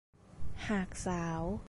[0.69, 1.41] หากสาว